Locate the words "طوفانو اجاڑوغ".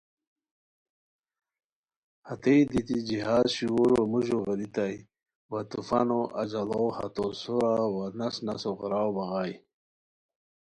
5.71-6.89